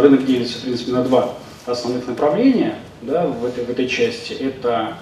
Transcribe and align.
рынок 0.00 0.24
делится, 0.24 0.58
в 0.58 0.62
принципе, 0.62 0.92
на 0.92 1.02
два 1.02 1.34
основных 1.66 2.06
направления 2.06 2.76
да, 3.02 3.26
в, 3.26 3.44
этой, 3.44 3.64
в 3.64 3.70
этой 3.70 3.88
части. 3.88 4.32
Это, 4.32 4.98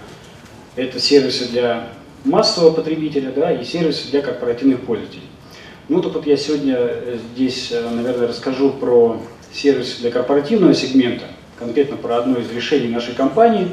это 0.76 0.98
сервисы 0.98 1.48
для 1.48 1.88
массового 2.24 2.72
потребителя 2.72 3.30
да, 3.30 3.52
и 3.52 3.64
сервисы 3.64 4.10
для 4.10 4.22
корпоративных 4.22 4.80
пользователей. 4.80 5.28
Ну, 5.88 6.00
так 6.00 6.14
вот 6.14 6.26
я 6.26 6.36
сегодня 6.36 6.76
э, 6.78 7.18
здесь, 7.34 7.70
э, 7.70 7.88
наверное, 7.90 8.28
расскажу 8.28 8.70
про 8.70 9.20
сервисы 9.52 10.00
для 10.00 10.10
корпоративного 10.10 10.74
сегмента, 10.74 11.26
конкретно 11.58 11.96
про 11.96 12.18
одно 12.18 12.38
из 12.38 12.50
решений 12.50 12.88
нашей 12.88 13.14
компании. 13.14 13.68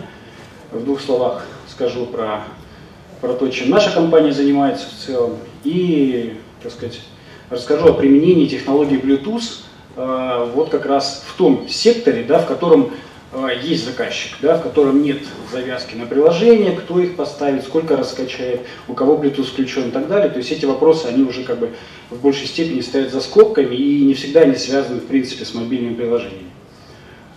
В 0.72 0.84
двух 0.84 1.00
словах 1.00 1.46
скажу 1.70 2.06
про, 2.06 2.44
про 3.22 3.34
то, 3.34 3.48
чем 3.50 3.70
наша 3.70 3.92
компания 3.92 4.34
занимается 4.34 4.88
в 4.88 5.06
целом, 5.06 5.38
и, 5.64 6.38
так 6.62 6.74
сказать, 6.74 7.00
расскажу 7.50 7.88
о 7.88 7.94
применении 7.94 8.48
технологии 8.48 9.00
Bluetooth 9.00 9.64
вот 9.96 10.70
как 10.70 10.86
раз 10.86 11.24
в 11.28 11.38
том 11.38 11.68
секторе, 11.68 12.24
да, 12.24 12.40
в 12.40 12.48
котором 12.48 12.92
Э, 13.34 13.48
есть 13.62 13.86
заказчик, 13.86 14.38
да, 14.42 14.58
в 14.58 14.64
котором 14.64 15.02
нет 15.02 15.20
завязки 15.52 15.96
на 15.96 16.06
приложение, 16.06 16.72
кто 16.74 17.00
их 17.00 17.16
поставит, 17.16 17.64
сколько 17.64 17.96
раскачает, 17.96 18.62
у 18.90 18.94
кого 18.94 19.16
Bluetooth 19.16 19.46
включен 19.46 19.88
и 19.88 19.92
так 19.92 20.08
далее. 20.08 20.30
То 20.30 20.38
есть 20.38 20.52
эти 20.52 20.66
вопросы, 20.66 21.06
они 21.08 21.24
уже 21.24 21.44
как 21.44 21.60
бы 21.60 21.70
в 22.10 22.22
большей 22.22 22.48
степени 22.48 22.82
стоят 22.82 23.12
за 23.12 23.22
скобками 23.22 23.76
и 23.76 24.04
не 24.04 24.16
всегда 24.16 24.42
они 24.42 24.56
связаны 24.56 25.00
в 25.00 25.08
принципе 25.08 25.46
с 25.46 25.54
мобильными 25.54 25.96
приложениями. 25.96 26.52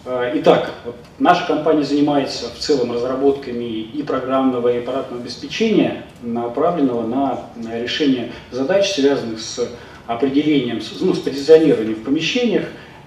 Э, 0.05 0.33
итак, 0.35 0.73
вот 0.85 0.97
наша 1.21 1.47
компания 1.47 1.85
занимается 1.85 2.47
в 2.53 2.59
целом 2.59 2.93
разработками 2.93 3.65
и 3.65 4.03
программного, 4.03 4.75
и 4.75 4.79
аппаратного 4.79 5.23
обеспечения, 5.23 6.07
направленного 6.23 7.07
на 7.07 7.81
решение 7.81 8.33
задач, 8.51 8.91
связанных 8.91 9.39
с 9.39 9.69
определением, 10.07 10.81
ну, 11.01 11.15
с 11.15 11.19
позиционированием 11.19 11.97
в 11.97 12.05
помещениях, 12.05 12.65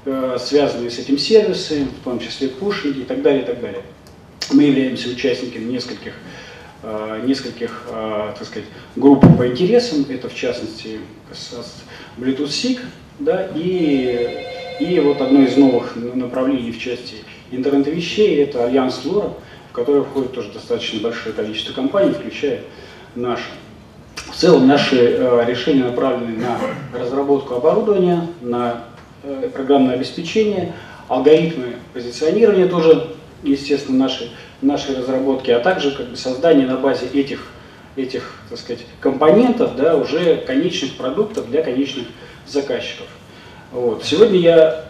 Э, 0.10 0.38
связанные 0.40 0.90
с 0.90 1.00
этим 1.00 1.18
сервисы, 1.18 1.84
в 1.84 2.06
том 2.06 2.18
числе 2.20 2.48
пушинги 2.48 3.00
и 3.00 3.04
так 3.04 3.22
далее, 3.22 3.42
и 3.42 3.46
так 3.46 3.60
далее. 3.60 3.82
Мы 4.54 4.64
являемся 4.64 5.10
участниками 5.10 5.70
нескольких, 5.70 6.14
э, 6.82 7.24
нескольких 7.26 7.84
э, 7.90 8.34
так 8.38 8.48
сказать, 8.48 8.70
групп 8.96 9.26
по 9.38 9.46
интересам, 9.46 10.06
это 10.08 10.30
в 10.30 10.34
частности 10.34 11.02
Bluetooth 12.18 12.48
SIG, 12.48 12.80
да, 13.20 13.50
и, 13.54 14.46
и 14.80 14.98
вот 15.02 15.20
одно 15.20 15.42
из 15.42 15.58
новых 15.58 15.98
направлений 15.98 16.72
в 16.72 16.80
части 16.80 17.16
интернета 17.52 17.90
вещей, 17.90 18.42
это 18.42 18.64
Альянс 18.64 19.02
LoRa, 19.04 19.34
в 19.72 19.74
который 19.74 20.04
входит 20.06 20.32
тоже 20.32 20.54
достаточно 20.54 21.02
большое 21.02 21.36
количество 21.36 21.74
компаний, 21.74 22.14
включая 22.14 22.62
наши. 23.14 23.50
В 24.32 24.36
целом 24.36 24.68
наши 24.68 25.18
решения 25.48 25.84
направлены 25.84 26.38
на 26.38 27.00
разработку 27.00 27.56
оборудования, 27.56 28.28
на 28.42 28.84
Э, 29.28 29.50
программное 29.54 29.96
обеспечение, 29.96 30.74
алгоритмы 31.10 31.76
позиционирования 31.94 32.68
тоже, 32.68 33.16
естественно, 33.44 33.98
наши, 33.98 34.32
наши 34.62 34.96
разработки, 34.96 35.52
а 35.52 35.60
также 35.60 35.92
как 35.92 36.08
бы, 36.08 36.16
создание 36.16 36.66
на 36.66 36.78
базе 36.78 37.08
этих, 37.08 37.48
этих 37.96 38.36
так 38.50 38.60
сказать, 38.60 38.86
компонентов 39.02 39.76
да, 39.76 39.98
уже 39.98 40.38
конечных 40.38 40.96
продуктов 40.96 41.50
для 41.50 41.62
конечных 41.62 42.06
заказчиков. 42.46 43.08
Вот. 43.72 44.06
Сегодня 44.06 44.40
я 44.40 44.86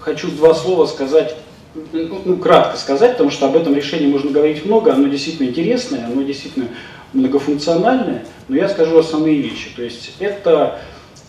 хочу 0.00 0.28
два 0.32 0.54
слова 0.54 0.84
сказать, 0.86 1.36
ну, 1.74 2.36
кратко 2.36 2.76
сказать, 2.76 3.12
потому 3.12 3.30
что 3.30 3.46
об 3.46 3.56
этом 3.56 3.74
решении 3.74 4.06
можно 4.06 4.30
говорить 4.30 4.64
много, 4.64 4.92
оно 4.92 5.08
действительно 5.08 5.48
интересное, 5.48 6.06
оно 6.06 6.22
действительно 6.22 6.68
многофункциональное, 7.12 8.24
но 8.48 8.56
я 8.56 8.68
скажу 8.68 8.98
основные 8.98 9.36
вещи. 9.36 9.70
То 9.74 9.82
есть 9.82 10.12
это 10.18 10.80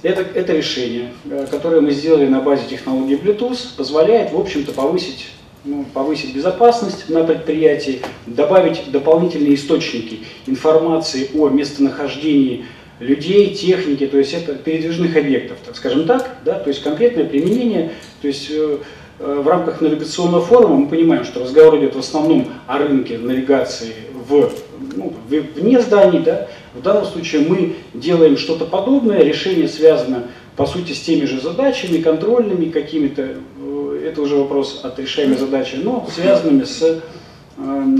это, 0.01 0.21
это 0.21 0.53
решение, 0.53 1.11
э, 1.29 1.45
которое 1.49 1.81
мы 1.81 1.91
сделали 1.91 2.27
на 2.27 2.39
базе 2.39 2.67
технологии 2.69 3.19
Bluetooth, 3.19 3.75
позволяет, 3.75 4.31
в 4.31 4.39
общем-то, 4.39 4.71
повысить, 4.71 5.27
ну, 5.65 5.85
повысить 5.93 6.33
безопасность 6.33 7.09
на 7.09 7.23
предприятии, 7.23 8.01
добавить 8.25 8.91
дополнительные 8.91 9.55
источники 9.55 10.21
информации 10.47 11.29
о 11.35 11.49
местонахождении 11.49 12.65
людей, 12.99 13.53
техники, 13.53 14.07
то 14.07 14.17
есть 14.17 14.33
это 14.33 14.55
передвижных 14.55 15.15
объектов, 15.15 15.57
так 15.65 15.75
скажем 15.75 16.05
так, 16.05 16.37
да, 16.43 16.59
то 16.59 16.69
есть 16.69 16.81
конкретное 16.81 17.25
применение, 17.25 17.91
то 18.21 18.27
есть 18.27 18.47
э, 18.51 18.77
в 19.19 19.47
рамках 19.47 19.81
навигационного 19.81 20.41
форума 20.41 20.77
мы 20.77 20.87
понимаем, 20.87 21.25
что 21.25 21.41
разговор 21.41 21.77
идет 21.77 21.95
в 21.95 21.99
основном 21.99 22.47
о 22.67 22.77
рынке 22.77 23.17
навигации 23.17 23.93
в, 24.27 24.49
ну, 24.95 25.13
вне 25.27 25.81
зданий, 25.81 26.19
да, 26.19 26.47
в 26.73 26.81
данном 26.81 27.05
случае 27.05 27.41
мы 27.41 27.75
делаем 27.93 28.37
что-то 28.37 28.65
подобное, 28.65 29.23
решение 29.23 29.67
связано 29.67 30.25
по 30.55 30.65
сути 30.65 30.93
с 30.93 31.01
теми 31.01 31.25
же 31.25 31.41
задачами, 31.41 32.01
контрольными 32.01 32.69
какими-то, 32.69 33.21
э, 33.21 34.01
это 34.05 34.21
уже 34.21 34.35
вопрос 34.35 34.81
от 34.83 34.99
решаемой 34.99 35.37
задачи, 35.37 35.75
но 35.75 36.07
связанными 36.13 36.63
с, 36.63 36.81
э, 36.81 36.99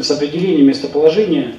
с 0.02 0.12
определением 0.12 0.68
местоположения 0.68 1.56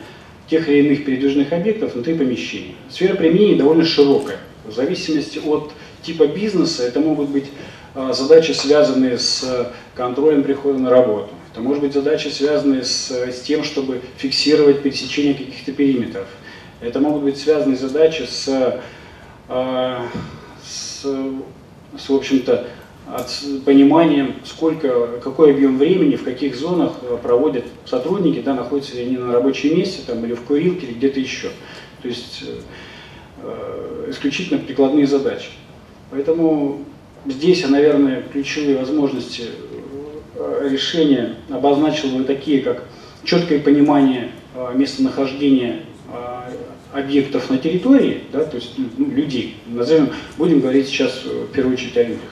тех 0.48 0.68
или 0.68 0.86
иных 0.86 1.04
передвижных 1.04 1.52
объектов 1.52 1.94
внутри 1.94 2.14
помещения. 2.14 2.74
Сфера 2.88 3.14
применения 3.14 3.56
довольно 3.56 3.84
широкая. 3.84 4.38
В 4.66 4.72
зависимости 4.72 5.38
от 5.38 5.70
типа 6.02 6.26
бизнеса 6.26 6.84
это 6.84 7.00
могут 7.00 7.28
быть 7.28 7.46
э, 7.94 8.12
задачи, 8.12 8.52
связанные 8.52 9.18
с 9.18 9.72
контролем 9.94 10.42
прихода 10.42 10.78
на 10.78 10.90
работу. 10.90 11.30
Это 11.52 11.60
может 11.60 11.82
быть 11.82 11.92
задачи, 11.92 12.28
связанные 12.28 12.84
с, 12.84 13.10
с 13.10 13.40
тем, 13.40 13.64
чтобы 13.64 14.00
фиксировать 14.16 14.82
пересечение 14.82 15.34
каких-то 15.34 15.72
периметров. 15.72 16.26
Это 16.80 17.00
могут 17.00 17.22
быть 17.22 17.38
связаны 17.38 17.76
задачи 17.76 18.22
с, 18.22 18.80
а, 19.48 20.06
с, 20.62 21.02
с 21.02 22.08
в 22.08 22.14
общем-то, 22.14 22.66
пониманием, 23.64 24.36
сколько, 24.44 25.18
какой 25.22 25.52
объем 25.52 25.78
времени, 25.78 26.16
в 26.16 26.24
каких 26.24 26.54
зонах 26.54 26.92
проводят 27.22 27.64
сотрудники, 27.84 28.40
да, 28.40 28.54
находятся 28.54 28.94
ли 28.94 29.02
они 29.02 29.16
на 29.16 29.32
рабочем 29.32 29.76
месте 29.76 30.02
там, 30.06 30.24
или 30.24 30.34
в 30.34 30.42
курилке, 30.42 30.86
или 30.86 30.94
где-то 30.94 31.18
еще. 31.18 31.48
То 32.02 32.08
есть 32.08 32.44
э, 33.42 34.06
исключительно 34.10 34.60
прикладные 34.60 35.06
задачи. 35.06 35.50
Поэтому 36.10 36.84
здесь 37.26 37.62
я, 37.62 37.68
наверное, 37.68 38.22
ключевые 38.32 38.78
возможности 38.78 39.44
э, 40.34 40.68
решения 40.70 41.36
обозначил 41.50 42.10
бы 42.10 42.24
такие, 42.24 42.62
как 42.62 42.84
четкое 43.24 43.60
понимание 43.60 44.30
э, 44.54 44.72
местонахождения 44.74 45.80
объектов 46.92 47.50
на 47.50 47.58
территории, 47.58 48.22
да, 48.32 48.44
то 48.44 48.56
есть 48.56 48.72
ну, 48.76 49.10
людей, 49.10 49.56
назовем, 49.66 50.10
будем 50.36 50.60
говорить 50.60 50.88
сейчас 50.88 51.22
э, 51.24 51.44
в 51.44 51.52
первую 51.52 51.74
очередь 51.74 51.96
о 51.96 52.02
людях. 52.02 52.30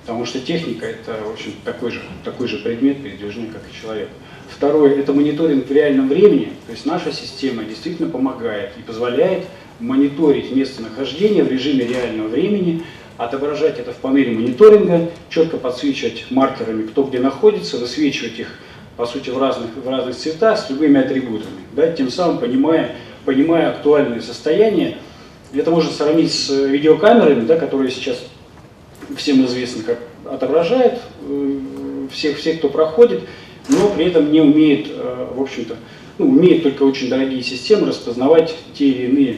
Потому 0.00 0.24
что 0.24 0.40
техника 0.40 0.86
это, 0.86 1.16
в 1.24 1.32
общем, 1.32 1.52
такой 1.64 1.90
же, 1.90 2.02
такой 2.24 2.48
же 2.48 2.58
предмет 2.58 3.02
передвижный, 3.02 3.46
как 3.46 3.62
и 3.70 3.80
человек. 3.80 4.08
Второе– 4.48 4.96
это 4.98 5.12
мониторинг 5.12 5.68
в 5.68 5.72
реальном 5.72 6.08
времени. 6.08 6.52
То 6.66 6.72
есть 6.72 6.86
наша 6.86 7.12
система 7.12 7.64
действительно 7.64 8.08
помогает 8.08 8.72
и 8.78 8.82
позволяет 8.82 9.44
мониторить 9.78 10.54
местонахождение 10.54 11.44
в 11.44 11.50
режиме 11.50 11.86
реального 11.86 12.28
времени, 12.28 12.82
отображать 13.24 13.78
это 13.78 13.92
в 13.92 13.96
панели 13.96 14.34
мониторинга, 14.34 15.10
четко 15.28 15.56
подсвечивать 15.56 16.26
маркерами, 16.30 16.86
кто 16.86 17.04
где 17.04 17.20
находится, 17.20 17.78
высвечивать 17.78 18.38
их, 18.38 18.58
по 18.96 19.06
сути, 19.06 19.30
в 19.30 19.38
разных, 19.38 19.70
в 19.76 19.88
разных 19.88 20.16
цветах 20.16 20.58
с 20.58 20.70
любыми 20.70 21.00
атрибутами, 21.00 21.60
да, 21.72 21.90
тем 21.92 22.10
самым 22.10 22.38
понимая, 22.38 22.96
понимая 23.24 23.70
актуальное 23.70 24.20
состояние. 24.20 24.98
Это 25.54 25.70
можно 25.70 25.90
сравнить 25.90 26.32
с 26.32 26.48
видеокамерами, 26.50 27.46
да, 27.46 27.56
которые 27.56 27.90
сейчас 27.90 28.18
всем 29.16 29.44
известно, 29.44 29.82
как 29.82 29.98
отображает 30.24 31.00
э, 31.28 31.58
всех, 32.10 32.38
всех, 32.38 32.58
кто 32.58 32.68
проходит, 32.68 33.22
но 33.68 33.90
при 33.90 34.06
этом 34.06 34.32
не 34.32 34.40
умеет, 34.40 34.88
э, 34.90 35.26
в 35.34 35.40
общем-то, 35.40 35.76
ну, 36.18 36.28
умеет 36.28 36.62
только 36.62 36.82
очень 36.82 37.08
дорогие 37.08 37.42
системы 37.42 37.88
распознавать 37.88 38.54
те 38.74 38.86
или 38.86 39.06
иные 39.06 39.36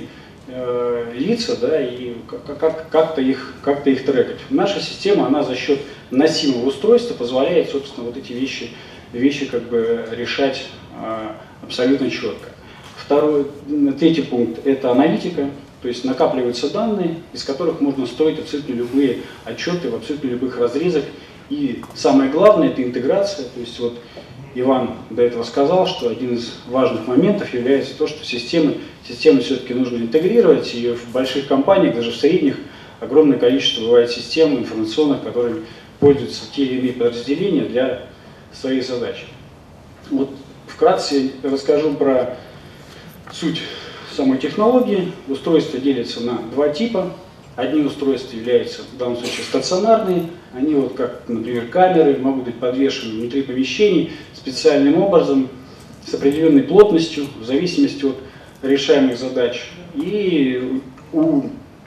э, 0.48 1.12
лица, 1.14 1.56
да, 1.60 1.82
и 1.82 2.14
как, 2.28 2.88
как-то 2.90 3.20
их, 3.20 3.54
как-то 3.62 3.90
их 3.90 4.04
трекать. 4.04 4.38
Наша 4.50 4.80
система, 4.80 5.26
она 5.26 5.42
за 5.42 5.54
счет 5.54 5.80
носимого 6.10 6.66
устройства 6.66 7.14
позволяет, 7.14 7.70
собственно, 7.70 8.06
вот 8.06 8.16
эти 8.16 8.32
вещи, 8.32 8.70
вещи 9.12 9.46
как 9.46 9.62
бы 9.62 10.06
решать 10.12 10.66
э, 11.00 11.28
абсолютно 11.62 12.10
четко. 12.10 12.50
Второй, 12.96 13.46
третий 13.98 14.22
пункт– 14.22 14.60
это 14.66 14.90
аналитика, 14.90 15.50
то 15.82 15.88
есть 15.88 16.04
накапливаются 16.04 16.72
данные, 16.72 17.16
из 17.34 17.44
которых 17.44 17.82
можно 17.82 18.06
строить 18.06 18.38
абсолютно 18.38 18.72
любые 18.72 19.18
отчеты 19.44 19.90
в 19.90 19.94
абсолютно 19.94 20.28
любых 20.28 20.58
разрезах. 20.58 21.04
И 21.50 21.82
самое 21.94 22.30
главное– 22.30 22.68
это 22.70 22.82
интеграция. 22.82 23.44
То 23.54 23.60
есть 23.60 23.78
вот 23.78 23.98
Иван 24.54 24.92
до 25.10 25.22
этого 25.22 25.42
сказал, 25.42 25.86
что 25.86 26.08
один 26.08 26.36
из 26.36 26.54
важных 26.68 27.06
моментов 27.06 27.52
является 27.52 27.94
то, 27.98 28.06
что 28.06 28.24
системы, 28.24 28.78
системы 29.06 29.40
все-таки 29.40 29.74
нужно 29.74 29.98
интегрировать, 29.98 30.74
и 30.74 30.92
в 30.92 31.12
больших 31.12 31.46
компаниях, 31.46 31.94
даже 31.94 32.10
в 32.10 32.16
средних, 32.16 32.56
огромное 33.00 33.38
количество 33.38 33.82
бывает 33.82 34.10
систем 34.10 34.56
информационных, 34.56 35.22
которыми 35.22 35.64
пользуются 36.00 36.44
те 36.54 36.64
или 36.64 36.78
иные 36.78 36.92
подразделения 36.92 37.62
для 37.62 38.06
своих 38.52 38.86
задач. 38.86 39.24
Вот 40.10 40.30
вкратце 40.66 41.30
расскажу 41.42 41.94
про 41.94 42.36
суть 43.32 43.60
самой 44.14 44.38
технологии. 44.38 45.12
Устройство 45.28 45.78
делится 45.78 46.22
на 46.22 46.38
два 46.54 46.68
типа. 46.68 47.12
Одни 47.56 47.82
устройства 47.82 48.36
являются 48.36 48.82
в 48.82 48.98
данном 48.98 49.16
случае 49.16 49.44
стационарные, 49.44 50.26
они 50.52 50.74
вот 50.74 50.94
как, 50.94 51.22
например, 51.28 51.68
камеры 51.68 52.16
могут 52.18 52.46
быть 52.46 52.56
подвешены 52.56 53.20
внутри 53.20 53.42
помещений 53.42 54.10
специальным 54.34 55.00
образом, 55.00 55.48
с 56.04 56.12
определенной 56.12 56.64
плотностью, 56.64 57.26
в 57.40 57.44
зависимости 57.44 58.04
от 58.04 58.16
решаемых 58.66 59.18
задач. 59.18 59.70
И 59.94 60.80
у 61.12 61.42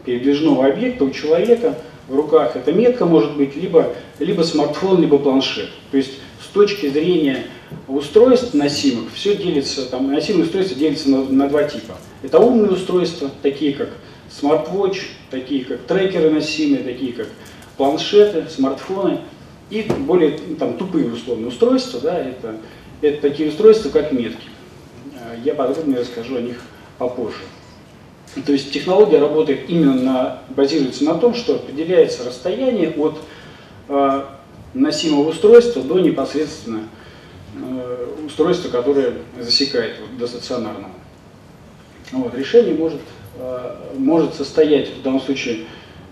передвижного 0.05 0.67
объекта, 0.67 1.03
у 1.03 1.11
человека 1.11 1.75
в 2.07 2.15
руках 2.15 2.55
эта 2.55 2.71
метка 2.71 3.05
может 3.05 3.35
быть 3.35 3.55
либо, 3.55 3.93
либо 4.19 4.43
смартфон, 4.43 5.01
либо 5.01 5.17
планшет. 5.17 5.69
То 5.91 5.97
есть 5.97 6.13
с 6.41 6.47
точки 6.53 6.87
зрения 6.87 7.43
устройств 7.87 8.53
носимых, 8.53 9.11
все 9.13 9.35
делится, 9.35 9.89
там, 9.89 10.11
носимые 10.11 10.45
устройства 10.45 10.77
делятся 10.77 11.09
на, 11.09 11.23
на 11.23 11.49
два 11.49 11.63
типа. 11.63 11.95
Это 12.23 12.39
умные 12.39 12.71
устройства, 12.71 13.29
такие 13.41 13.73
как 13.73 13.89
смарт-вотч, 14.29 15.09
такие 15.29 15.65
как 15.65 15.81
трекеры 15.81 16.29
носимые, 16.29 16.83
такие 16.83 17.13
как 17.13 17.27
планшеты, 17.75 18.45
смартфоны, 18.49 19.19
и 19.69 19.81
более 19.81 20.39
там, 20.57 20.77
тупые 20.77 21.11
условные 21.11 21.47
устройства, 21.47 21.99
да, 22.01 22.17
это, 22.19 22.55
это 23.01 23.21
такие 23.21 23.49
устройства, 23.49 23.89
как 23.89 24.11
метки. 24.13 24.47
Э, 25.27 25.37
я 25.43 25.53
подробнее 25.53 25.99
расскажу 25.99 26.37
о 26.37 26.41
них 26.41 26.61
попозже. 26.97 27.39
То 28.45 28.51
есть 28.51 28.71
технология 28.71 29.19
работает 29.19 29.69
именно 29.69 29.93
на, 29.93 30.41
базируется 30.49 31.03
на 31.03 31.15
том, 31.15 31.33
что 31.33 31.55
определяется 31.55 32.23
расстояние 32.23 32.91
от 32.91 33.19
э, 33.87 34.23
носимого 34.73 35.29
устройства 35.29 35.81
до 35.81 35.99
непосредственно 35.99 36.83
э, 37.55 38.07
устройства, 38.25 38.69
которое 38.69 39.13
засекает 39.39 39.95
вот, 40.01 40.17
до 40.17 40.27
стационарного. 40.27 40.91
Вот, 42.11 42.35
решение 42.35 42.75
может, 42.75 43.01
э, 43.39 43.75
может 43.97 44.35
состоять 44.35 44.89
в 44.89 45.01
данном 45.01 45.21
случае, 45.21 45.65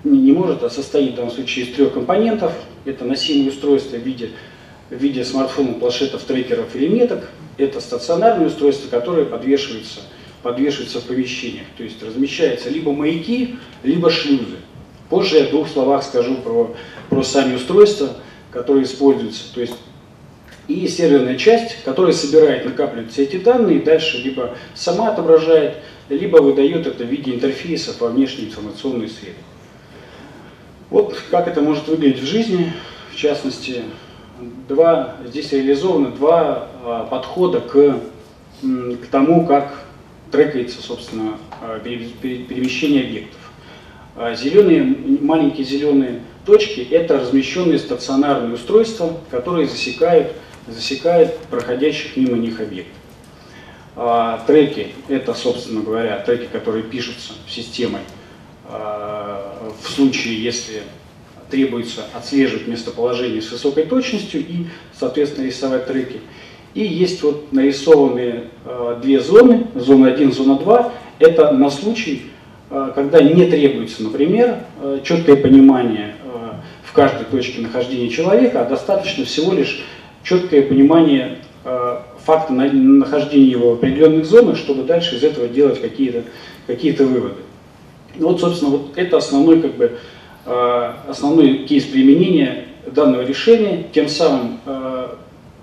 не, 0.04 0.20
не 0.20 0.32
может, 0.32 0.64
а 0.64 0.70
состоит 0.70 1.14
в 1.14 1.16
данном 1.18 1.32
случае 1.32 1.66
из 1.66 1.76
трех 1.76 1.94
компонентов. 1.94 2.54
Это 2.86 3.06
носимое 3.06 3.50
устройство 3.50 3.98
в 3.98 4.02
виде, 4.02 4.32
в 4.90 4.96
виде 4.96 5.24
смартфонов, 5.24 5.80
планшетов, 5.80 6.24
трекеров 6.24 6.76
или 6.76 6.88
меток. 6.88 7.30
Это 7.58 7.80
стационарные 7.80 8.48
устройства, 8.48 8.90
которые 8.90 9.26
подвешиваются 9.26 10.02
подвешиваются 10.46 11.00
в 11.00 11.06
помещениях. 11.06 11.66
То 11.76 11.84
есть 11.84 12.04
размещаются 12.04 12.70
либо 12.70 12.92
маяки, 12.94 13.56
либо 13.82 14.12
шлюзы. 14.12 14.58
Позже 15.10 15.38
я 15.38 15.46
в 15.46 15.50
двух 15.50 15.68
словах 15.68 16.04
скажу 16.04 16.36
про, 16.36 16.76
про 17.10 17.24
сами 17.24 17.56
устройства, 17.56 18.12
которые 18.52 18.86
используются. 18.86 19.52
То 19.56 19.62
есть 19.62 19.74
и 20.68 20.88
серверная 20.88 21.36
часть, 21.36 21.84
которая 21.84 22.14
собирает, 22.14 22.64
накапливает 22.64 23.12
все 23.12 23.24
эти 23.24 23.38
данные, 23.38 23.78
и 23.78 23.84
дальше 23.84 24.20
либо 24.20 24.56
сама 24.76 25.10
отображает, 25.10 25.78
либо 26.10 26.38
выдает 26.38 26.86
это 26.86 27.04
в 27.04 27.08
виде 27.08 27.34
интерфейса 27.34 27.96
во 28.00 28.10
внешней 28.10 28.46
информационной 28.46 29.10
среде. 29.10 29.34
Вот 30.92 31.20
как 31.32 31.48
это 31.48 31.62
может 31.62 31.88
выглядеть 31.88 32.22
в 32.22 32.28
жизни, 32.28 32.72
в 33.12 33.16
частности, 33.16 33.82
два, 34.68 35.16
здесь 35.26 35.52
реализованы 35.52 36.10
два 36.10 36.68
а, 36.84 37.06
подхода 37.06 37.62
к, 37.62 38.00
к 38.62 39.08
тому, 39.12 39.46
как 39.46 39.86
трекается, 40.32 40.82
собственно, 40.82 41.38
а, 41.62 41.80
перемещение 41.80 43.04
объектов. 43.04 43.40
А, 44.16 44.36
зеленые, 44.36 44.84
маленькие 45.22 45.66
зеленые 45.66 46.22
точки– 46.46 46.82
это 46.92 47.20
размещенные 47.20 47.80
стационарные 47.80 48.54
устройства, 48.54 49.18
которые 49.32 49.68
засекают, 49.68 50.34
засекают 50.68 51.38
проходящих 51.50 52.18
мимо 52.18 52.38
них 52.38 52.60
объектов. 52.60 52.94
Треки– 54.46 54.90
это, 55.08 55.34
собственно 55.34 55.82
говоря, 55.82 56.20
треки, 56.20 56.48
которые 56.52 56.84
пишутся 56.84 57.32
системой 57.48 58.02
в 58.68 59.90
случае, 59.90 60.44
если 60.44 60.84
требуется 61.50 62.02
отслеживать 62.14 62.68
местоположение 62.68 63.42
с 63.42 63.52
высокой 63.52 63.84
точностью 63.86 64.42
и, 64.42 64.66
соответственно, 64.98 65.46
рисовать 65.46 65.88
треки. 65.88 66.20
И 66.74 66.84
есть 66.84 67.24
вот 67.24 67.54
нарисованные 67.54 68.46
э, 68.66 69.00
две 69.02 69.22
зоны, 69.22 69.68
зона 69.76 70.10
1, 70.10 70.34
зона 70.34 70.60
2. 70.60 70.92
Это 71.20 71.52
на 71.52 71.70
случай, 71.70 72.24
э, 72.70 72.92
когда 72.94 73.22
не 73.22 73.46
требуется, 73.46 74.04
например, 74.04 74.60
э, 74.82 75.00
четкое 75.04 75.38
понимание 75.38 76.16
в 76.84 76.92
каждой 76.92 77.26
точке 77.26 77.62
нахождения 77.62 78.10
человека, 78.10 78.62
а 78.62 78.70
достаточно 78.70 79.26
всего 79.26 79.54
лишь 79.54 79.84
четкое 80.24 80.62
понимание 80.62 81.40
факта 82.24 82.54
на, 82.54 82.72
нахождения 82.72 83.52
его 83.52 83.72
в 83.72 83.74
определенных 83.74 84.26
зонах, 84.26 84.56
чтобы 84.56 84.84
дальше 84.84 85.16
из 85.18 85.24
этого 85.24 85.50
делать 85.50 85.82
какие-то 85.82 86.24
какие 86.68 86.94
выводы. 86.94 87.42
Ну 88.18 88.30
вот, 88.30 88.40
собственно, 88.40 88.72
вот 88.72 88.92
это 88.96 89.18
основной, 89.18 89.62
как 89.62 89.76
бы, 89.76 89.98
основной 90.46 91.66
кейс 91.66 91.86
применения 91.86 92.66
данного 92.86 93.24
решения, 93.24 93.86
тем 93.92 94.08
самым 94.08 94.60
э, 94.66 95.08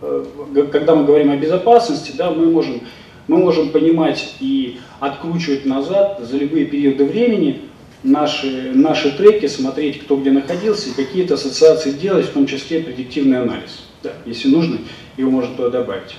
Э, 0.03 0.25
когда 0.71 0.95
мы 0.95 1.05
говорим 1.05 1.31
о 1.31 1.37
безопасности, 1.37 2.13
да, 2.17 2.31
мы, 2.31 2.47
можем, 2.51 2.81
мы 3.29 3.39
можем 3.39 3.71
понимать 3.71 4.35
и 4.41 4.81
откручивать 5.01 5.65
назад 5.65 6.21
за 6.21 6.37
любые 6.37 6.67
периоды 6.67 7.05
времени 7.05 7.63
наши, 8.03 8.73
наши 8.75 9.17
треки, 9.17 9.47
смотреть, 9.47 10.01
кто 10.03 10.17
где 10.17 10.33
находился, 10.33 10.91
и 10.91 10.93
какие-то 10.93 11.35
ассоциации 11.35 11.93
делать, 11.93 12.27
в 12.27 12.33
том 12.33 12.47
числе 12.47 12.81
предиктивный 12.81 13.41
анализ. 13.41 13.87
Да, 14.03 14.11
если 14.27 14.49
нужно, 14.49 14.79
его 15.17 15.31
можно 15.31 15.55
туда 15.55 15.71
добавить. 15.71 16.17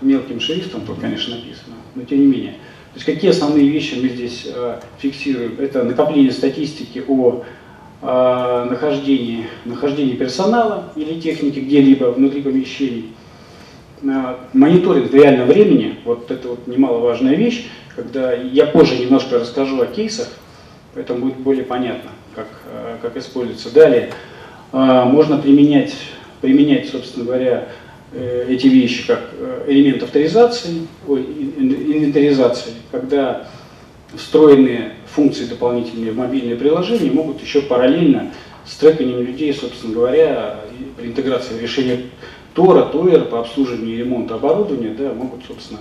Мелким 0.00 0.40
шрифтом 0.40 0.82
тут, 0.86 0.98
конечно, 1.00 1.34
написано, 1.36 1.76
но 1.94 2.02
тем 2.04 2.20
не 2.20 2.26
менее. 2.26 2.52
То 2.52 3.00
есть 3.00 3.06
какие 3.06 3.30
основные 3.30 3.68
вещи 3.68 3.96
мы 4.00 4.08
здесь 4.08 4.46
э, 4.46 4.80
фиксируем? 4.98 5.56
Это 5.58 5.82
накопление 5.82 6.32
статистики 6.32 7.02
о 7.06 7.44
э, 8.02 8.66
нахождении, 8.70 9.46
нахождении 9.64 10.14
персонала 10.14 10.92
или 10.96 11.20
техники 11.20 11.58
где-либо 11.58 12.06
внутри 12.06 12.42
помещений. 12.42 13.12
Э, 14.02 14.36
мониторинг 14.52 15.10
в 15.10 15.14
реальном 15.14 15.48
времени, 15.48 15.96
вот 16.04 16.30
это 16.30 16.48
вот 16.48 16.66
немаловажная 16.66 17.34
вещь, 17.34 17.66
когда 17.94 18.32
я 18.32 18.66
позже 18.66 18.96
немножко 18.96 19.38
расскажу 19.38 19.80
о 19.82 19.86
кейсах, 19.86 20.28
поэтому 20.94 21.26
будет 21.26 21.38
более 21.38 21.64
понятно, 21.64 22.10
как, 22.34 22.46
э, 22.72 22.96
как 23.02 23.16
используется. 23.16 23.74
Далее, 23.74 24.10
э, 24.72 25.04
можно 25.04 25.38
применять, 25.38 25.94
применять, 26.40 26.88
собственно 26.88 27.24
говоря, 27.24 27.68
эти 28.48 28.66
вещи 28.66 29.06
как 29.06 29.30
э, 29.32 29.64
элемент 29.68 30.02
авторизации, 30.02 30.86
инвентаризации, 31.06 32.72
когда 32.90 33.48
встроенные 34.14 34.94
функции 35.06 35.44
дополнительные 35.44 36.12
в 36.12 36.16
мобильные 36.16 36.56
приложения 36.56 37.10
могут 37.10 37.42
еще 37.42 37.60
параллельно 37.60 38.32
с 38.64 38.76
треканием 38.76 39.20
людей, 39.20 39.52
собственно 39.52 39.94
говоря, 39.94 40.60
при 40.96 41.08
интеграции 41.08 41.54
в 41.54 41.60
решение 41.60 42.06
Тора, 42.54 42.84
Тойер 42.84 43.26
по 43.26 43.40
обслуживанию 43.40 43.94
и 43.94 43.98
ремонту 43.98 44.34
оборудования, 44.34 44.94
да, 44.94 45.12
могут, 45.12 45.44
собственно, 45.46 45.80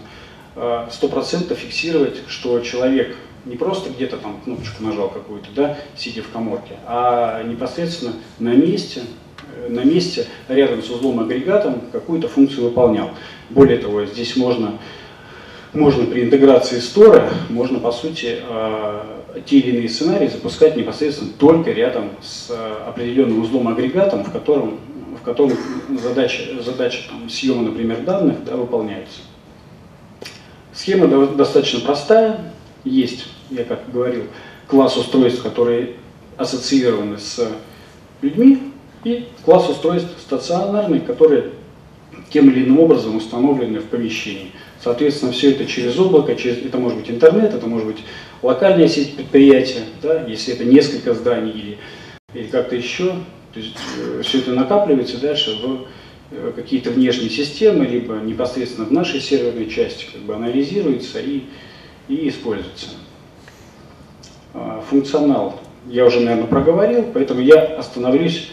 э, 0.56 0.88
сто 0.92 1.08
процентов 1.08 1.58
фиксировать, 1.58 2.18
что 2.28 2.60
человек 2.60 3.16
не 3.46 3.56
просто 3.56 3.90
где-то 3.90 4.18
там 4.18 4.42
кнопочку 4.44 4.84
нажал 4.84 5.10
какую-то, 5.10 5.48
да, 5.56 5.78
сидя 5.96 6.22
в 6.22 6.30
коморке, 6.30 6.76
а 6.86 7.42
непосредственно 7.44 8.14
на 8.40 8.54
месте, 8.54 9.02
э, 9.02 9.27
на 9.70 9.84
месте 9.84 10.26
рядом 10.48 10.82
с 10.82 10.90
узлом 10.90 11.20
агрегатом 11.20 11.82
какую-то 11.92 12.28
функцию 12.28 12.66
выполнял. 12.66 13.12
Более 13.50 13.78
того, 13.78 14.06
здесь 14.06 14.36
можно 14.36 14.80
можно 15.74 16.06
при 16.06 16.24
интеграции 16.24 16.80
стора, 16.80 17.30
можно 17.50 17.80
по 17.80 17.92
сути 17.92 18.40
э, 18.42 19.02
те 19.46 19.60
или 19.60 19.78
иные 19.78 19.90
сценарии 19.90 20.28
запускать 20.28 20.76
непосредственно 20.76 21.32
только 21.38 21.72
рядом 21.72 22.10
с 22.22 22.50
э, 22.50 22.88
определенным 22.88 23.42
узлом 23.42 23.68
агрегатом, 23.68 24.24
в 24.24 24.32
котором, 24.32 24.80
в 25.20 25.24
котором 25.24 25.58
задача, 26.02 26.44
задача 26.64 27.10
там, 27.10 27.30
съема, 27.30 27.64
например, 27.64 28.02
данных 28.02 28.44
да, 28.46 28.56
выполняется. 28.56 29.20
Схема 30.74 31.08
достаточно 31.28 31.80
простая. 31.82 32.54
Есть, 32.84 33.28
я 33.50 33.64
как 33.64 33.92
говорил, 33.92 34.24
класс 34.68 34.96
устройств, 34.96 35.44
которые 35.44 35.96
ассоциированы 36.38 37.18
с 37.18 37.52
людьми, 38.22 38.72
и 39.08 39.28
класс 39.46 39.70
устройств 39.70 40.10
стационарный, 40.20 41.00
которые 41.00 41.52
тем 42.30 42.50
или 42.50 42.66
иным 42.66 42.80
образом 42.80 43.16
установлены 43.16 43.80
в 43.80 43.86
помещении. 43.86 44.52
Соответственно, 44.84 45.32
все 45.32 45.52
это 45.52 45.66
через 45.66 45.98
облако, 45.98 46.36
через, 46.36 46.64
это 46.64 46.78
может 46.78 47.00
быть 47.00 47.10
интернет, 47.10 47.54
это 47.54 47.68
может 47.68 47.88
быть 47.88 47.98
локальная 48.42 48.88
сеть 48.88 49.16
предприятия, 49.16 49.84
да, 50.02 50.26
если 50.26 50.54
это 50.54 50.66
несколько 50.66 51.14
зданий 51.14 51.52
или, 51.52 51.78
или 52.34 52.48
как-то 52.48 52.76
еще. 52.76 53.16
То 53.54 53.60
есть 53.60 53.78
э, 53.98 54.22
все 54.24 54.40
это 54.40 54.52
накапливается 54.52 55.20
дальше 55.20 55.58
в 55.64 55.88
э, 56.32 56.52
какие-то 56.56 56.92
внешние 56.92 57.30
системы, 57.30 57.86
либо 57.86 58.16
непосредственно 58.16 58.86
в 58.86 58.92
нашей 58.92 59.22
серверной 59.22 59.70
части 59.70 60.06
как 60.12 60.22
бы 60.22 60.36
анализируется 60.36 61.20
и, 61.20 61.44
и 62.08 62.28
используется. 62.28 62.90
А, 64.54 64.84
функционал 64.90 65.60
я 65.90 66.06
уже, 66.06 66.20
наверное, 66.20 66.48
проговорил, 66.48 67.06
поэтому 67.14 67.42
я 67.42 67.62
остановлюсь 67.62 68.52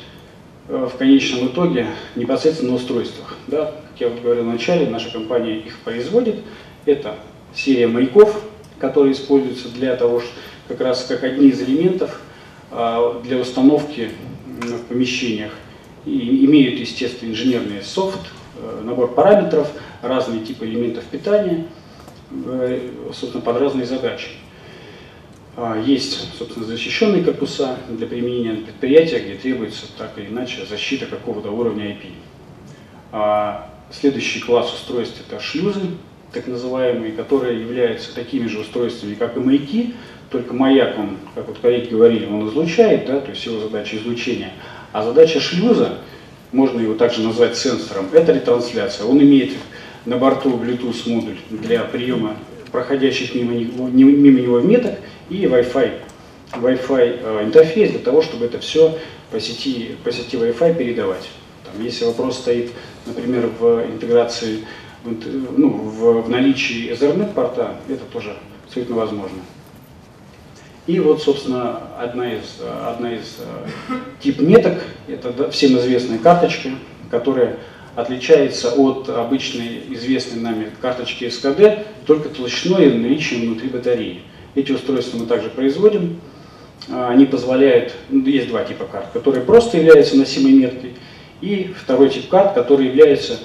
в 0.69 0.97
конечном 0.97 1.49
итоге 1.49 1.87
непосредственно 2.17 2.71
на 2.71 2.77
устройствах. 2.77 3.37
Да? 3.49 3.73
Как 3.93 4.01
я 4.01 4.09
говорил 4.09 4.45
в 4.45 4.49
начале, 4.49 4.89
наша 4.89 5.11
компания 5.13 5.59
их 5.59 5.79
производит. 5.81 6.37
Это 6.87 7.17
серия 7.55 7.87
маяков, 7.87 8.43
которые 8.79 9.13
используются 9.13 9.69
для 9.69 9.95
того, 9.97 10.23
как 10.69 10.81
раз 10.81 11.05
как 11.05 11.23
одни 11.23 11.49
из 11.49 11.61
элементов 11.61 12.21
для 12.71 13.39
установки 13.39 14.11
в 14.47 14.85
помещениях. 14.89 15.53
И 16.07 16.45
имеют, 16.45 16.81
естественно, 16.81 17.31
инженерный 17.31 17.83
софт, 17.83 18.21
набор 18.83 19.15
параметров, 19.15 19.71
разные 20.03 20.41
типы 20.45 20.67
элементов 20.67 21.05
питания, 21.05 21.67
собственно, 23.13 23.43
под 23.43 23.59
разные 23.59 23.87
задачи. 23.87 24.29
А, 25.57 25.81
есть, 25.81 26.37
собственно, 26.37 26.67
защищенные 26.67 27.23
корпуса 27.23 27.77
для 27.89 28.07
применения 28.07 28.53
на 28.53 28.65
предприятиях, 28.65 29.23
где 29.23 29.35
требуется 29.35 29.87
так 29.97 30.19
или 30.19 30.27
иначе 30.27 30.67
защита 30.67 31.07
какого-то 31.07 31.51
уровня 31.51 31.91
IP. 31.91 32.13
А, 33.13 33.71
следующий 33.91 34.41
класс 34.41 34.73
устройств 34.75 35.21
это 35.27 35.41
шлюзы, 35.41 35.83
так 36.33 36.49
называемые, 36.49 37.13
которые 37.13 37.61
являются 37.61 38.13
такими 38.13 38.49
же 38.49 38.59
устройствами, 38.59 39.15
как 39.15 39.37
и 39.37 39.41
маяки, 39.41 39.95
только 40.31 40.53
маяк, 40.53 40.99
он, 40.99 41.19
как 41.37 41.47
вот 41.47 41.59
коллеги 41.59 41.91
говорили, 41.91 42.27
он 42.27 42.49
излучает, 42.49 43.07
да, 43.07 43.21
то 43.21 43.31
есть 43.31 43.47
его 43.47 43.61
задача 43.61 43.97
излучения, 43.97 44.53
а 44.93 45.05
задача 45.05 45.39
шлюза, 45.39 45.99
можно 46.51 46.81
его 46.81 46.95
также 46.95 47.23
назвать 47.23 47.57
сенсором, 47.57 48.09
это 48.13 48.33
ретрансляция. 48.33 49.07
Он 49.07 49.21
имеет 49.21 49.53
на 50.07 50.17
борту 50.17 50.51
Bluetooth 50.57 51.09
модуль 51.09 51.37
для 51.51 51.81
приема 51.83 52.37
проходящих 52.75 53.37
мимо 53.37 53.55
него, 53.55 53.87
мимо 53.87 54.41
него 54.41 54.59
меток 54.59 54.97
и 55.31 55.45
Wi-Fi 55.45 55.93
Wi-Fi 56.55 57.21
э, 57.23 57.45
интерфейс 57.45 57.93
для 57.93 58.01
того, 58.01 58.21
чтобы 58.21 58.47
это 58.47 58.59
все 58.59 58.99
по 59.31 59.39
сети, 59.39 59.97
по 60.03 60.11
сети 60.11 60.37
Wi-Fi 60.37 60.77
передавать. 60.77 61.29
Там, 61.65 61.81
если 61.85 62.05
вопрос 62.05 62.39
стоит, 62.39 62.73
например, 63.07 63.49
в 63.61 63.87
интеграции, 63.87 64.65
ну, 65.05 65.69
в, 65.69 66.23
в 66.23 66.29
наличии 66.29 66.91
Ethernet 66.91 67.33
порта, 67.33 67.77
это 67.89 68.03
тоже 68.13 68.37
абсолютно 68.67 68.97
возможно. 68.97 69.39
И 70.89 70.99
вот, 70.99 71.23
собственно, 71.23 71.81
одна 71.97 72.35
из, 72.35 72.61
одна 72.85 73.15
из 73.15 73.37
э, 73.39 73.95
тип 74.21 74.41
меток, 74.41 74.83
это 75.07 75.49
всем 75.53 75.79
известная 75.79 76.19
карточка, 76.19 76.71
которая 77.09 77.57
отличается 77.97 78.73
от 78.73 79.09
обычной 79.09 79.83
известной 79.91 80.41
нами 80.41 80.71
карточки 80.81 81.29
СКД 81.29 81.87
только 82.07 82.29
толщиной 82.29 82.91
и 82.91 82.99
наличием 82.99 83.43
внутри 83.43 83.69
батареи. 83.69 84.23
Эти 84.55 84.73
устройства 84.73 85.19
мы 85.19 85.27
также 85.27 85.49
производим. 85.49 86.21
А, 86.91 87.11
они 87.11 87.27
позволяют, 87.27 87.95
ну, 88.11 88.25
есть 88.27 88.49
два 88.49 88.65
типа 88.65 88.85
карт, 88.85 89.07
которые 89.13 89.45
просто 89.45 89.79
являются 89.79 90.17
носимой 90.17 90.53
меткой, 90.53 90.95
и 91.41 91.73
второй 91.77 92.11
тип 92.11 92.29
карт, 92.29 92.55
который 92.55 92.87
является, 92.87 93.39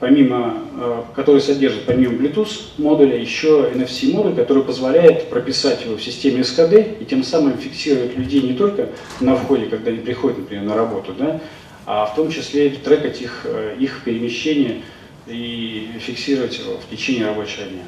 помимо, 0.00 0.54
а, 0.74 1.04
который 1.14 1.40
содержит 1.40 1.84
помимо 1.84 2.14
Bluetooth 2.14 2.50
модуля 2.78 3.16
еще 3.16 3.70
NFC 3.74 4.12
модуль, 4.12 4.34
который 4.34 4.64
позволяет 4.64 5.28
прописать 5.30 5.84
его 5.84 5.96
в 5.96 6.02
системе 6.02 6.42
СКД 6.42 6.72
и 7.00 7.04
тем 7.08 7.22
самым 7.22 7.58
фиксировать 7.58 8.16
людей 8.16 8.42
не 8.42 8.54
только 8.54 8.88
на 9.20 9.36
входе, 9.36 9.66
когда 9.66 9.90
они 9.90 10.00
приходят, 10.00 10.38
например, 10.38 10.64
на 10.64 10.74
работу, 10.74 11.14
да, 11.16 11.40
а 11.92 12.06
в 12.06 12.14
том 12.14 12.30
числе 12.30 12.70
трекать 12.70 13.20
их, 13.20 13.40
э, 13.42 13.74
их 13.80 14.04
перемещение 14.04 14.82
и 15.26 15.90
фиксировать 15.98 16.56
его 16.56 16.74
в 16.78 16.88
течение 16.88 17.26
рабочего 17.26 17.64
дня. 17.66 17.82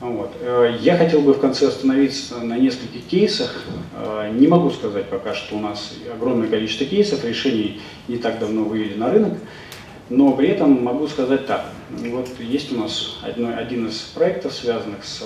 Вот. 0.00 0.32
Э, 0.40 0.74
я 0.80 0.96
хотел 0.96 1.20
бы 1.20 1.34
в 1.34 1.40
конце 1.40 1.68
остановиться 1.68 2.38
на 2.38 2.56
нескольких 2.56 3.04
кейсах. 3.04 3.66
Э, 3.94 4.32
не 4.32 4.46
могу 4.46 4.70
сказать 4.70 5.10
пока, 5.10 5.34
что 5.34 5.56
у 5.56 5.60
нас 5.60 5.92
огромное 6.10 6.48
количество 6.48 6.86
кейсов, 6.86 7.22
решений 7.22 7.82
не 8.08 8.16
так 8.16 8.38
давно 8.38 8.64
вывели 8.64 8.94
на 8.94 9.10
рынок, 9.10 9.34
но 10.08 10.32
при 10.32 10.48
этом 10.48 10.82
могу 10.82 11.06
сказать 11.06 11.46
так. 11.46 11.66
Вот 11.90 12.28
есть 12.38 12.72
у 12.72 12.78
нас 12.78 13.18
одно, 13.20 13.54
один 13.58 13.88
из 13.88 13.98
проектов, 13.98 14.54
связанных 14.54 15.04
с, 15.04 15.22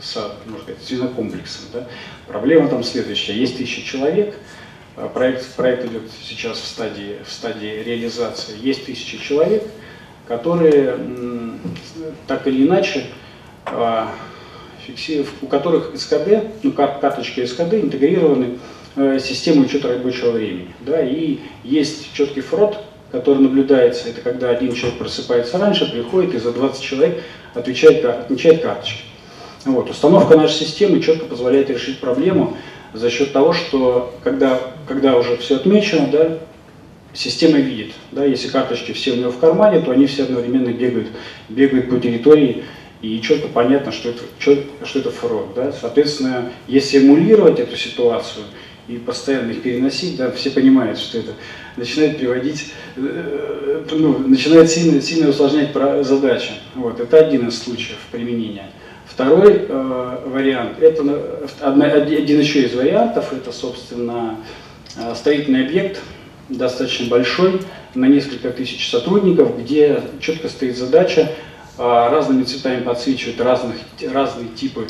с 0.00 0.16
можно 0.46 0.62
сказать, 0.62 0.84
свинокомплексом. 0.84 1.64
Да? 1.72 1.88
Проблема 2.28 2.68
там 2.68 2.84
следующая. 2.84 3.32
Есть 3.32 3.56
тысяча 3.56 3.82
человек, 3.82 4.36
проект, 5.14 5.54
проект 5.54 5.84
идет 5.86 6.02
сейчас 6.22 6.58
в 6.58 6.66
стадии, 6.66 7.18
в 7.26 7.32
стадии 7.32 7.82
реализации. 7.82 8.54
Есть 8.60 8.86
тысяча 8.86 9.18
человек, 9.18 9.64
которые 10.28 10.98
так 12.26 12.46
или 12.46 12.66
иначе 12.66 13.06
а, 13.66 14.10
у 15.40 15.46
которых 15.46 15.92
СКД, 15.96 16.44
ну, 16.62 16.72
карточки 16.72 17.44
СКД 17.44 17.74
интегрированы 17.74 18.58
в 18.94 19.00
э, 19.00 19.20
систему 19.20 19.62
учета 19.62 19.88
рабочего 19.88 20.32
времени. 20.32 20.74
Да, 20.80 21.00
и 21.00 21.38
есть 21.62 22.12
четкий 22.12 22.40
фрод, 22.40 22.78
который 23.10 23.38
наблюдается, 23.38 24.08
это 24.08 24.20
когда 24.20 24.50
один 24.50 24.74
человек 24.74 24.98
просыпается 24.98 25.58
раньше, 25.58 25.90
приходит 25.90 26.34
и 26.34 26.38
за 26.38 26.52
20 26.52 26.82
человек 26.82 27.22
отвечает, 27.54 28.04
отмечает 28.04 28.62
карточки. 28.62 29.02
Вот. 29.64 29.88
Установка 29.90 30.36
нашей 30.36 30.66
системы 30.66 31.00
четко 31.00 31.26
позволяет 31.26 31.70
решить 31.70 32.00
проблему 32.00 32.56
за 32.94 33.10
счет 33.10 33.32
того, 33.32 33.52
что 33.52 34.14
когда, 34.22 34.60
когда 34.86 35.16
уже 35.16 35.36
все 35.36 35.56
отмечено, 35.56 36.08
да, 36.08 36.38
система 37.14 37.58
видит, 37.58 37.92
да, 38.10 38.24
если 38.24 38.48
карточки 38.48 38.92
все 38.92 39.12
у 39.12 39.16
него 39.16 39.30
в 39.30 39.38
кармане, 39.38 39.80
то 39.80 39.90
они 39.90 40.06
все 40.06 40.24
одновременно 40.24 40.72
бегают, 40.72 41.08
бегают 41.48 41.90
по 41.90 41.98
территории 41.98 42.64
и 43.02 43.20
четко 43.20 43.48
понятно, 43.48 43.90
что 43.92 44.10
это, 44.10 44.22
что 44.38 44.98
это 44.98 45.10
фрод. 45.10 45.54
Да? 45.56 45.72
Соответственно, 45.72 46.52
если 46.68 46.98
эмулировать 46.98 47.58
эту 47.58 47.76
ситуацию 47.76 48.44
и 48.88 48.96
постоянно 48.96 49.50
их 49.50 49.62
переносить, 49.62 50.16
да, 50.16 50.30
все 50.30 50.50
понимают, 50.50 50.98
что 50.98 51.18
это 51.18 51.32
начинает 51.76 52.18
приводить, 52.18 52.72
э, 52.96 53.84
ну, 53.90 54.18
начинает 54.18 54.70
сильно, 54.70 55.00
сильно 55.00 55.30
усложнять 55.30 55.72
задачу. 56.02 56.52
Вот, 56.74 57.00
это 57.00 57.18
один 57.18 57.48
из 57.48 57.60
случаев 57.60 57.98
применения. 58.10 58.70
Второй 59.06 59.66
э, 59.68 60.18
вариант, 60.26 60.80
это 60.80 61.02
одна, 61.60 61.86
один 61.86 62.40
еще 62.40 62.62
из 62.62 62.74
вариантов, 62.74 63.32
это, 63.32 63.52
собственно, 63.52 64.36
э, 64.96 65.14
строительный 65.14 65.66
объект, 65.66 66.00
достаточно 66.48 67.06
большой, 67.06 67.60
на 67.94 68.06
несколько 68.06 68.50
тысяч 68.50 68.88
сотрудников, 68.88 69.58
где 69.58 70.00
четко 70.20 70.48
стоит 70.48 70.76
задача 70.78 71.30
а, 71.78 72.10
разными 72.10 72.44
цветами 72.44 72.82
подсвечивают 72.82 73.40
разных, 73.40 73.76
разные 74.12 74.48
типы 74.48 74.86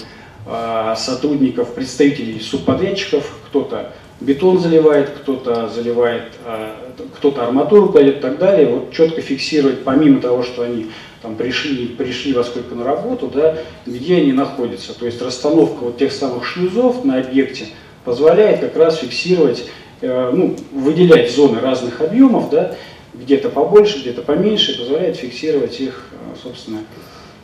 а, 0.46 0.96
сотрудников, 0.96 1.74
представителей 1.74 2.40
субподрядчиков. 2.40 3.24
Кто-то 3.46 3.92
бетон 4.22 4.58
заливает, 4.58 5.10
кто-то 5.10 5.68
заливает, 5.68 6.32
а, 6.44 6.76
кто-то 7.16 7.44
арматуру 7.44 7.90
кладет 7.90 8.18
и 8.18 8.20
так 8.20 8.38
далее. 8.38 8.68
Вот 8.68 8.92
четко 8.92 9.20
фиксировать, 9.20 9.84
помимо 9.84 10.20
того, 10.20 10.42
что 10.42 10.62
они 10.62 10.90
там 11.20 11.36
пришли, 11.36 11.86
пришли 11.86 12.32
во 12.32 12.44
сколько 12.44 12.74
на 12.74 12.84
работу, 12.84 13.30
да, 13.32 13.58
где 13.86 14.16
они 14.16 14.32
находятся. 14.32 14.98
То 14.98 15.06
есть 15.06 15.20
расстановка 15.22 15.84
вот 15.84 15.98
тех 15.98 16.12
самых 16.12 16.44
шлюзов 16.44 17.04
на 17.04 17.18
объекте 17.18 17.66
позволяет 18.04 18.60
как 18.60 18.76
раз 18.76 18.98
фиксировать, 18.98 19.66
э, 20.00 20.30
ну, 20.32 20.56
выделять 20.72 21.34
зоны 21.34 21.60
разных 21.60 22.00
объемов, 22.00 22.50
да, 22.50 22.74
где-то 23.14 23.50
побольше, 23.50 24.00
где-то 24.00 24.22
поменьше, 24.22 24.78
позволяет 24.78 25.16
фиксировать 25.16 25.80
их, 25.80 26.06
э, 26.12 26.36
собственно, 26.42 26.80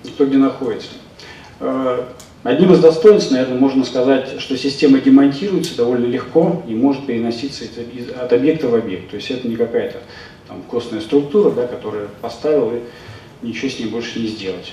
кто 0.04 0.26
где 0.26 0.38
находится. 0.38 0.88
Одним 2.44 2.72
из 2.72 2.78
достоинств, 2.80 3.32
наверное, 3.32 3.58
можно 3.58 3.84
сказать, 3.84 4.40
что 4.40 4.56
система 4.56 5.00
демонтируется 5.00 5.76
довольно 5.76 6.06
легко 6.06 6.62
и 6.68 6.74
может 6.74 7.06
переноситься 7.06 7.64
от 8.16 8.32
объекта 8.32 8.68
в 8.68 8.74
объект. 8.74 9.10
То 9.10 9.16
есть 9.16 9.30
это 9.30 9.48
не 9.48 9.56
какая-то 9.56 9.98
там 10.46 10.62
костная 10.62 11.00
структура, 11.00 11.50
да, 11.50 11.66
которая 11.66 12.06
поставил 12.22 12.72
и 12.72 13.46
ничего 13.46 13.68
с 13.68 13.78
ней 13.78 13.86
больше 13.86 14.20
не 14.20 14.28
сделать. 14.28 14.72